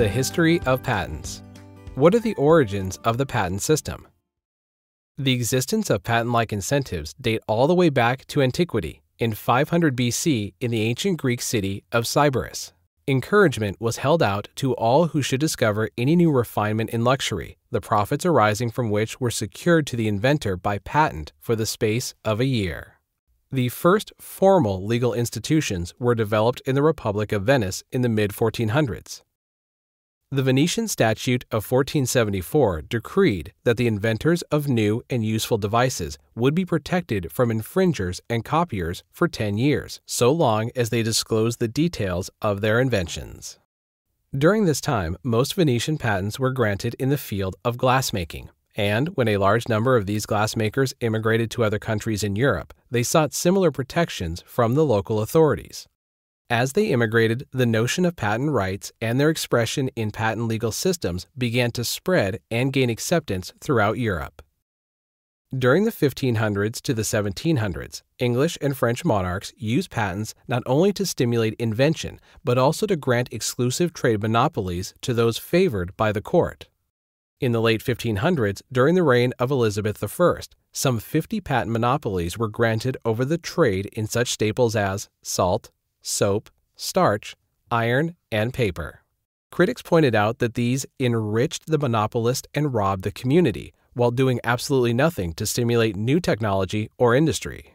[0.00, 1.42] The history of patents.
[1.94, 4.08] What are the origins of the patent system?
[5.18, 9.94] The existence of patent like incentives date all the way back to antiquity, in 500
[9.94, 12.72] BC in the ancient Greek city of Sybaris.
[13.06, 17.82] Encouragement was held out to all who should discover any new refinement in luxury, the
[17.82, 22.40] profits arising from which were secured to the inventor by patent for the space of
[22.40, 22.94] a year.
[23.52, 28.30] The first formal legal institutions were developed in the Republic of Venice in the mid
[28.30, 29.20] 1400s.
[30.32, 36.54] The Venetian Statute of 1474 decreed that the inventors of new and useful devices would
[36.54, 41.66] be protected from infringers and copiers for 10 years, so long as they disclosed the
[41.66, 43.58] details of their inventions.
[44.32, 49.26] During this time, most Venetian patents were granted in the field of glassmaking, and when
[49.26, 53.72] a large number of these glassmakers immigrated to other countries in Europe, they sought similar
[53.72, 55.88] protections from the local authorities.
[56.50, 61.28] As they immigrated, the notion of patent rights and their expression in patent legal systems
[61.38, 64.42] began to spread and gain acceptance throughout Europe.
[65.56, 71.06] During the 1500s to the 1700s, English and French monarchs used patents not only to
[71.06, 76.68] stimulate invention, but also to grant exclusive trade monopolies to those favored by the court.
[77.40, 80.40] In the late 1500s, during the reign of Elizabeth I,
[80.72, 85.70] some 50 patent monopolies were granted over the trade in such staples as salt,
[86.02, 87.36] soap, starch,
[87.70, 89.02] iron, and paper.
[89.50, 94.92] Critics pointed out that these enriched the monopolist and robbed the community, while doing absolutely
[94.92, 97.74] nothing to stimulate new technology or industry.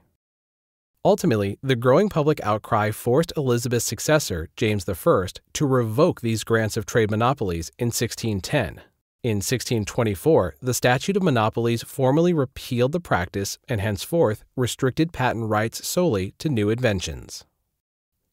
[1.04, 6.88] Ultimately, the growing public outcry forced Elizabeth's successor, James I, to revoke these grants of
[6.88, 8.82] trade monopolies in 1610.
[9.22, 15.88] In 1624, the Statute of Monopolies formally repealed the practice and henceforth restricted patent rights
[15.88, 17.46] solely to new inventions.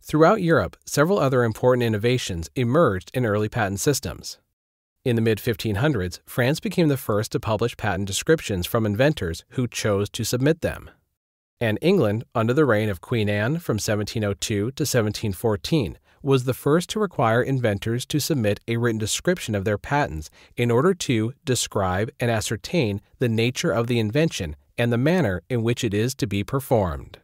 [0.04, 4.38] Throughout Europe, several other important innovations emerged in early patent systems.
[5.04, 9.68] In the mid 1500s, France became the first to publish patent descriptions from inventors who
[9.68, 10.90] chose to submit them.
[11.60, 16.90] And England, under the reign of Queen Anne from 1702 to 1714, was the first
[16.90, 22.10] to require inventors to submit a written description of their patents in order to describe
[22.18, 26.26] and ascertain the nature of the invention and the manner in which it is to
[26.26, 27.18] be performed.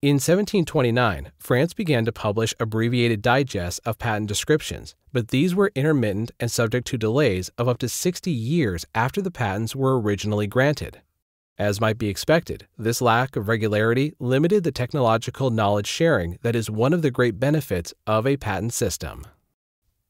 [0.00, 6.30] In 1729, France began to publish abbreviated digests of patent descriptions, but these were intermittent
[6.38, 11.00] and subject to delays of up to 60 years after the patents were originally granted.
[11.58, 16.70] As might be expected, this lack of regularity limited the technological knowledge sharing that is
[16.70, 19.26] one of the great benefits of a patent system.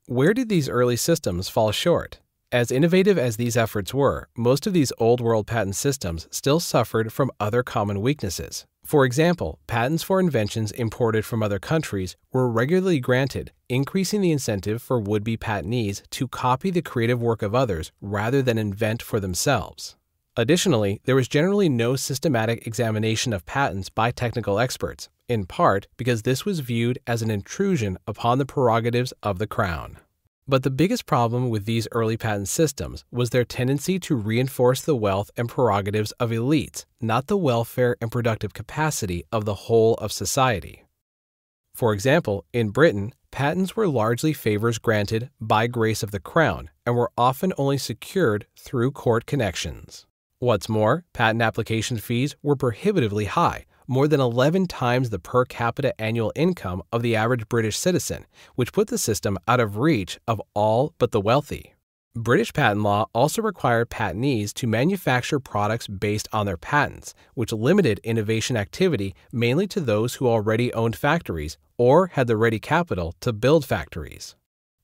[0.04, 2.20] Where did these early systems fall short?
[2.52, 7.10] As innovative as these efforts were, most of these old world patent systems still suffered
[7.10, 13.00] from other common weaknesses, for example, patents for inventions imported from other countries were regularly
[13.00, 17.92] granted, increasing the incentive for would be patentees to copy the creative work of others
[18.00, 19.94] rather than invent for themselves.
[20.38, 26.22] Additionally, there was generally no systematic examination of patents by technical experts, in part because
[26.22, 29.98] this was viewed as an intrusion upon the prerogatives of the Crown.
[30.50, 34.96] But the biggest problem with these early patent systems was their tendency to reinforce the
[34.96, 40.10] wealth and prerogatives of elites, not the welfare and productive capacity of the whole of
[40.10, 40.84] society.
[41.74, 46.96] For example, in Britain, patents were largely favors granted by grace of the crown and
[46.96, 50.06] were often only secured through court connections.
[50.38, 55.98] What's more, patent application fees were prohibitively high, more than 11 times the per capita
[56.00, 60.40] annual income of the average British citizen, which put the system out of reach of
[60.54, 61.74] all but the wealthy.
[62.14, 68.00] British patent law also required patentees to manufacture products based on their patents, which limited
[68.02, 73.32] innovation activity mainly to those who already owned factories or had the ready capital to
[73.32, 74.34] build factories.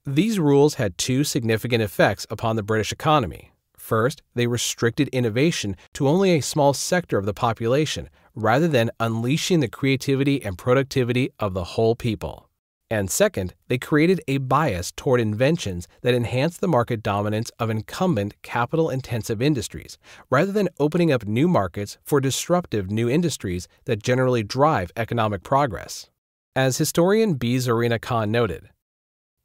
[0.06, 3.52] These rules had two significant effects upon the British economy.
[3.76, 9.60] First, they restricted innovation to only a small sector of the population rather than unleashing
[9.60, 12.48] the creativity and productivity of the whole people.
[12.90, 18.40] And second, they created a bias toward inventions that enhanced the market dominance of incumbent
[18.42, 19.98] capital intensive industries,
[20.30, 26.10] rather than opening up new markets for disruptive new industries that generally drive economic progress.
[26.54, 27.56] As historian B.
[27.56, 28.68] Zorina Khan noted,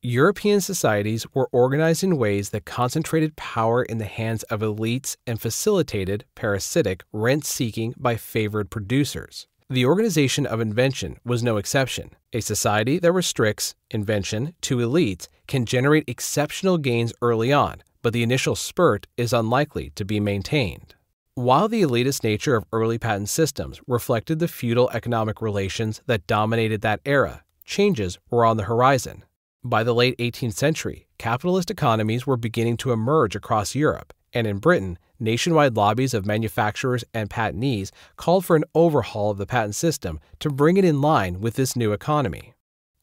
[0.01, 5.41] European societies were organized in ways that concentrated power in the hands of elites and
[5.41, 9.45] facilitated parasitic rent seeking by favored producers.
[9.69, 12.11] The organization of invention was no exception.
[12.31, 18.23] A society that restricts invention to elites can generate exceptional gains early on, but the
[18.23, 20.95] initial spurt is unlikely to be maintained.
[21.35, 26.79] While the elitist nature of early patent systems reflected the feudal economic relations that dominated
[26.83, 29.25] that era, changes were on the horizon.
[29.63, 34.59] By the late 18th century, capitalist economies were beginning to emerge across Europe, and in
[34.59, 40.21] Britain, nationwide lobbies of manufacturers and patentees called for an overhaul of the patent system
[40.39, 42.53] to bring it in line with this new economy.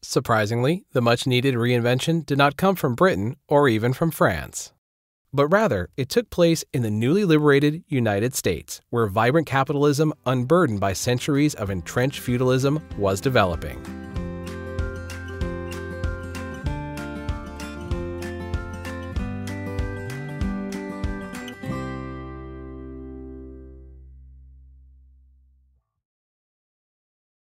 [0.01, 4.73] Surprisingly, the much needed reinvention did not come from Britain or even from France.
[5.35, 10.81] But rather, it took place in the newly liberated United States, where vibrant capitalism, unburdened
[10.81, 14.06] by centuries of entrenched feudalism, was developing.